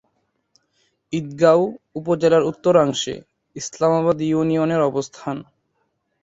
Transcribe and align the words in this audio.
ঈদগাঁও 1.13 1.63
উপজেলার 1.95 2.43
উত্তরাংশে 2.43 3.13
ইসলামাবাদ 3.55 4.17
ইউনিয়নের 4.23 4.81
অবস্থান। 4.81 5.37